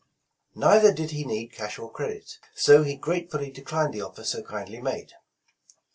Neither 0.55 0.91
did 0.91 1.11
he 1.11 1.23
need 1.25 1.51
cash 1.51 1.77
or 1.77 1.91
credit, 1.91 2.39
so 2.55 2.81
he 2.81 2.95
gratefully 2.95 3.51
de 3.51 3.61
clined 3.61 3.91
the 3.91 4.01
offer 4.01 4.23
so 4.23 4.41
kindly 4.41 4.81
made. 4.81 5.11